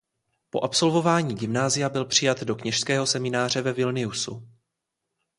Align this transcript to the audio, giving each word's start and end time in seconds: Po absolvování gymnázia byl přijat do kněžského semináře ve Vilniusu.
Po 0.49 0.63
absolvování 0.63 1.35
gymnázia 1.35 1.89
byl 1.89 2.05
přijat 2.05 2.43
do 2.43 2.55
kněžského 2.55 3.05
semináře 3.07 3.61
ve 3.61 3.73
Vilniusu. 3.73 4.47